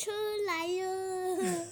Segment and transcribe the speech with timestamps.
[0.00, 0.10] 车
[0.46, 1.66] 来了。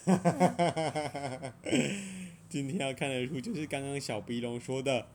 [2.50, 5.06] 今天要看的书就是刚刚小鼻龙说的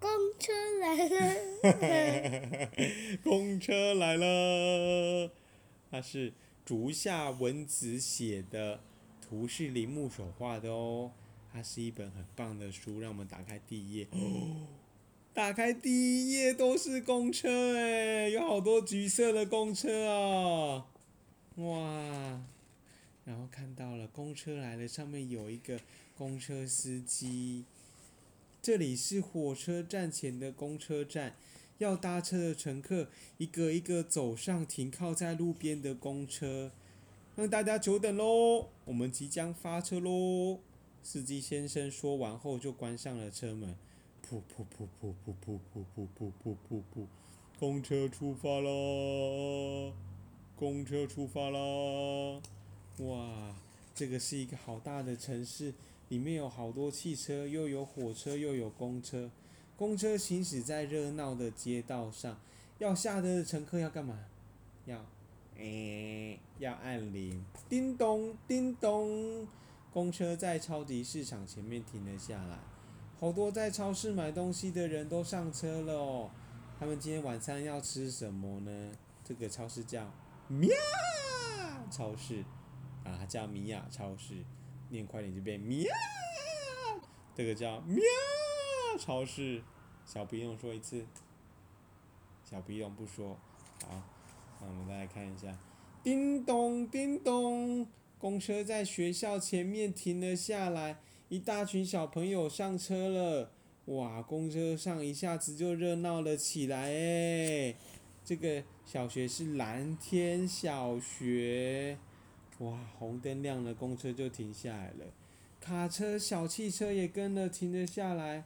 [0.00, 1.36] 公车来了。
[3.22, 5.28] 《公车来了》，
[5.88, 6.32] 它是
[6.64, 8.80] 竹下文子写的，
[9.20, 11.12] 图是铃木手画的哦。
[11.52, 14.08] 它是一本很棒的书，让我们打开第一页。
[14.10, 14.66] 哦，
[15.32, 20.86] 打开第一页都是公车哎，有好多橘色的公车啊！
[21.56, 22.40] 哇，
[23.26, 25.78] 然后看到了公车来了，上面有一个
[26.16, 27.64] 公车司机。
[28.62, 31.34] 这里是火车站前的公车站，
[31.76, 36.72] 要搭车的乘客一个一个走上停靠在路边的公车，
[37.36, 40.60] 让大家久等喽，我们即将发车喽。
[41.02, 43.76] 司机先生说完后就关上了车门，
[44.26, 47.06] 噗噗噗噗噗噗噗噗噗噗噗噗，
[47.58, 49.92] 公车出发啦！
[50.62, 52.40] 公车出发啦！
[52.98, 53.52] 哇，
[53.92, 55.74] 这个是一个好大的城市，
[56.08, 59.28] 里面有好多汽车，又有火车，又有公车。
[59.76, 62.38] 公车行驶在热闹的街道上，
[62.78, 64.16] 要下车的乘客要干嘛？
[64.86, 65.04] 要，
[65.56, 69.44] 诶、要按铃，叮咚，叮咚。
[69.92, 72.60] 公车在超级市场前面停了下来，
[73.18, 76.30] 好多在超市买东西的人都上车了哦。
[76.78, 78.92] 他们今天晚餐要吃什么呢？
[79.24, 80.08] 这个超市叫
[80.48, 80.68] 喵
[81.90, 82.44] 超市
[83.04, 84.34] 啊，叫米娅超市，
[84.90, 85.88] 念快点就变喵。
[87.34, 88.02] 这个叫喵
[88.98, 89.62] 超市，
[90.04, 91.06] 小鼻龙说一次，
[92.44, 93.38] 小鼻龙不说。
[93.86, 94.02] 好，
[94.60, 95.56] 那我们再来看一下，
[96.02, 97.86] 叮咚叮咚。
[98.18, 103.50] 公车在学校前面停了下来，一大群小朋友上车了。
[103.86, 107.76] 哇，公车上一下子就热闹了起来诶，
[108.24, 111.98] 这个小学是蓝天小学。
[112.58, 115.06] 哇，红灯亮了，公车就停下来了。
[115.60, 118.44] 卡车、小汽车也跟了停了下来。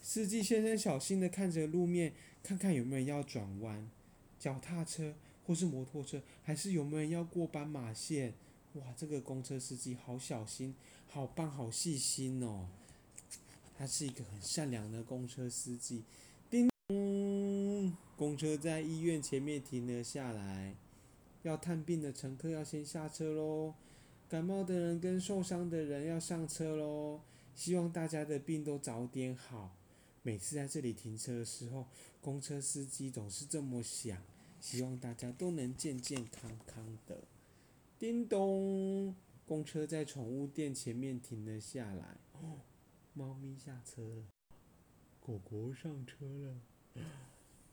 [0.00, 2.12] 司机先生小心的看着路面，
[2.42, 3.90] 看看有没有要转弯，
[4.38, 8.34] 脚踏车或是摩托车，还是有没有要过斑马线。
[8.74, 10.74] 哇，这个公车司机好小心，
[11.08, 12.68] 好棒，好细心哦。
[13.76, 16.04] 他是一个很善良的公车司机。
[16.48, 17.45] 叮咚，
[18.16, 20.74] 公车在医院前面停了下来，
[21.42, 23.74] 要探病的乘客要先下车喽。
[24.28, 27.20] 感冒的人跟受伤的人要上车喽。
[27.54, 29.76] 希望大家的病都早点好。
[30.22, 31.86] 每次在这里停车的时候，
[32.20, 34.20] 公车司机总是这么想，
[34.60, 37.22] 希望大家都能健健康康的。
[37.98, 39.14] 叮咚，
[39.46, 42.18] 公车在宠物店前面停了下来。
[42.32, 42.60] 哦，
[43.14, 44.24] 猫咪下车了，
[45.20, 47.02] 狗狗上车了。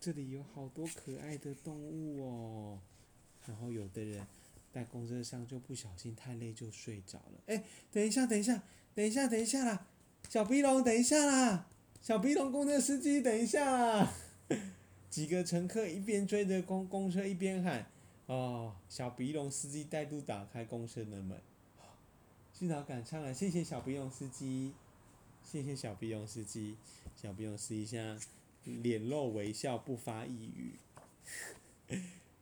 [0.03, 2.79] 这里有好多可爱的动物哦。
[3.45, 4.27] 然后有的人
[4.73, 7.41] 在公车上就不小心太累就睡着了。
[7.45, 8.61] 哎，等一下，等一下，
[8.93, 9.87] 等一下，等一下啦！
[10.27, 11.69] 小鼻龙，等一下啦！
[12.01, 14.13] 小鼻龙公车司机，等一下啦！
[15.09, 17.85] 几个乘客一边追着公公车一边喊。
[18.25, 21.39] 哦，小鼻龙司机带路打开公车的门，
[22.51, 24.73] 幸好赶上了，谢谢小鼻龙司机，
[25.49, 26.75] 谢谢小鼻龙司机，
[27.15, 28.25] 小鼻龙司机现在
[28.65, 30.75] 脸露微笑，不发一语。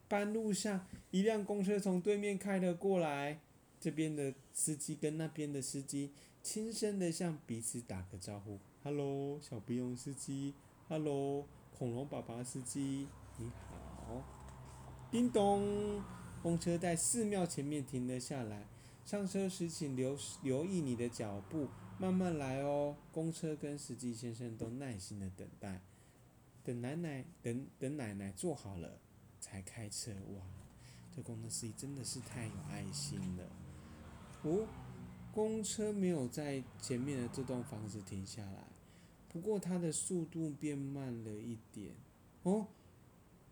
[0.08, 3.40] 半路上，一辆公车从对面开了过来，
[3.80, 6.12] 这边的司机跟那边的司机
[6.44, 10.54] 轻声的向彼此打个招呼：“Hello，小鼻龙司机
[10.90, 13.08] ，Hello，恐龙爸爸司机，
[13.38, 14.22] 你好。”
[15.10, 16.04] 叮咚，
[16.44, 18.66] 公车在寺庙前面停了下来。
[19.06, 21.68] 上车时请留留意你的脚步，
[21.98, 22.96] 慢慢来哦。
[23.12, 25.82] 公车跟司机先生都耐心的等待，
[26.64, 29.00] 等奶奶等等奶奶坐好了
[29.40, 30.12] 才开车。
[30.36, 30.44] 哇，
[31.16, 33.50] 这公车司机真的是太有爱心了。
[34.44, 34.68] 哦，
[35.34, 38.68] 公车没有在前面的这栋房子停下来，
[39.30, 41.94] 不过它的速度变慢了一点。
[42.44, 42.68] 哦，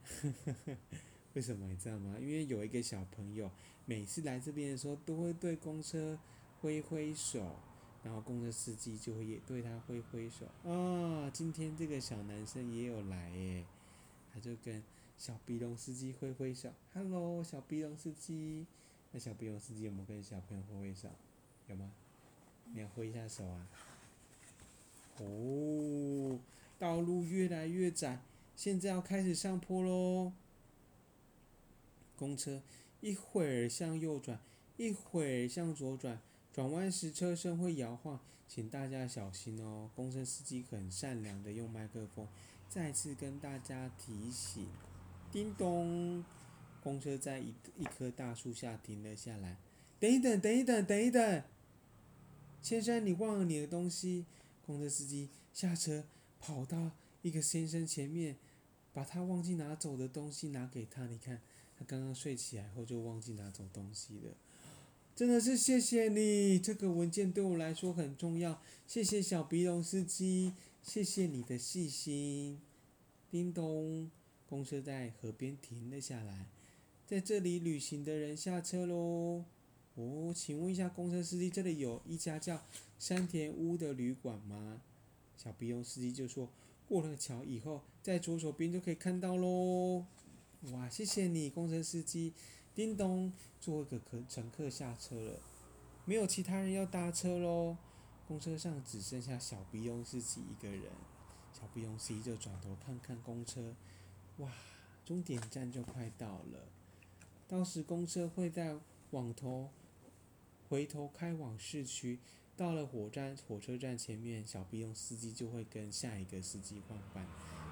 [1.33, 2.15] 为什么你知道吗？
[2.19, 3.49] 因为有一个小朋友，
[3.85, 6.17] 每次来这边的时候，都会对公车
[6.59, 7.55] 挥挥手，
[8.03, 10.45] 然后公车司机就会也对他挥挥手。
[10.69, 13.65] 啊，今天这个小男生也有来耶，
[14.33, 14.81] 他就跟
[15.17, 18.65] 小鼻龙司机挥挥手，Hello，小鼻龙司机。
[19.11, 21.09] 那小鼻龙司机有没有跟小朋友挥挥手？
[21.67, 21.91] 有吗？
[22.71, 23.67] 你要挥一下手啊。
[25.17, 26.39] 哦，
[26.77, 28.21] 道路越来越窄，
[28.55, 30.31] 现在要开始上坡喽。
[32.15, 32.61] 公车
[33.01, 34.39] 一会儿向右转，
[34.77, 39.89] 一会儿向左转，转弯时车身会摇晃，请大家小心哦。
[39.95, 42.27] 公车司机很善良的用麦克风
[42.67, 44.67] 再次跟大家提醒：
[45.31, 46.23] 叮咚，
[46.81, 49.57] 公车在一一棵大树下停了下来。
[49.99, 51.43] 等一等，等一等，等一等，
[52.61, 54.25] 先生，你忘了你的东西。
[54.65, 56.05] 公车司机下车，
[56.39, 56.91] 跑到
[57.21, 58.37] 一个先生前面，
[58.93, 61.07] 把他忘记拿走的东西拿给他。
[61.07, 61.41] 你看，
[61.77, 64.31] 他刚刚睡起来后就忘记拿走东西了。
[65.19, 68.61] 真的是谢谢你，这个文件对我来说很重要。
[68.87, 72.57] 谢谢小鼻龙司机，谢谢你的细心。
[73.29, 74.09] 叮咚，
[74.47, 76.47] 公车在河边停了下来，
[77.05, 79.43] 在这里旅行的人下车喽。
[79.95, 82.63] 哦，请问一下公车司机，这里有一家叫
[82.97, 84.81] 山田屋的旅馆吗？
[85.35, 86.49] 小鼻龙司机就说：
[86.87, 90.05] 过了桥以后，在左手边就可以看到喽。
[90.71, 92.31] 哇，谢谢你，公车司机。
[92.75, 95.39] 叮咚，最后一个客乘客下车了，
[96.05, 97.75] 没有其他人要搭车喽。
[98.27, 100.83] 公车上只剩下小鼻龙司机一个人。
[101.51, 103.73] 小鼻龙司机就转头看看公车，
[104.37, 104.49] 哇，
[105.03, 106.67] 终点站就快到了。
[107.47, 108.77] 到时公车会在
[109.11, 109.69] 往头
[110.69, 112.19] 回头开往市区。
[112.55, 117.25] 到了火站火车站前面，小鼻龙司机就会跟下一个司机换班。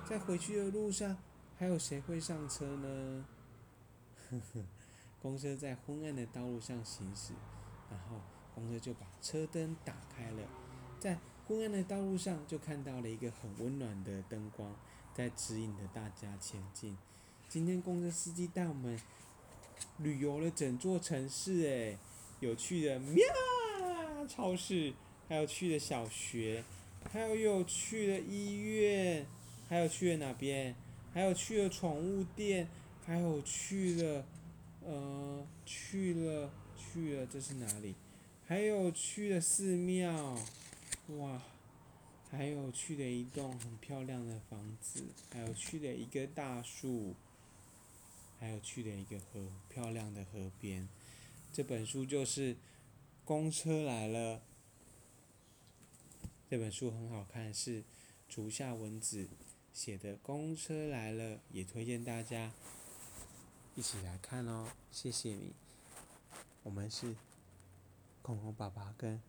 [0.09, 1.17] 在回去的路上，
[1.57, 3.25] 还有谁会上车呢？
[4.29, 4.65] 呵呵。
[5.27, 7.33] 公车在昏暗的道路上行驶，
[7.91, 8.21] 然后
[8.55, 10.47] 公车就把车灯打开了，
[11.01, 14.73] 在昏暗的道路上就看到了一个很温暖的灯光，
[15.13, 16.97] 在指引着大家前进。
[17.49, 18.97] 今天公车司机带我们
[19.97, 21.97] 旅游了整座城市，诶，
[22.39, 23.25] 有趣的喵
[24.29, 24.93] 超市，
[25.27, 26.63] 还有去的小学，
[27.11, 29.25] 还有有趣的医院，
[29.67, 30.73] 还有去了哪边？
[31.13, 32.69] 还有去了宠物店，
[33.05, 34.25] 还有去了。
[34.87, 37.93] 呃，去了去了，这是哪里？
[38.45, 40.39] 还有去了寺庙，
[41.17, 41.43] 哇！
[42.31, 47.15] 还有去了一栋很漂亮的房子，还有去了一个大树，
[48.39, 50.87] 还有去了一个河，漂亮的河边。
[51.51, 52.55] 这本书就是
[53.25, 54.37] 《公车来了》，
[56.49, 57.83] 这本书很好看，是
[58.29, 59.27] 竹下文子
[59.73, 62.53] 写的《公车来了》，也推荐大家。
[63.77, 65.53] 一起来看哦，谢谢你。
[66.63, 67.15] 我们是
[68.23, 69.21] 恐龙爸爸跟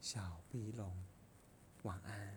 [0.00, 0.92] 小鼻龙，
[1.84, 2.34] 晚安。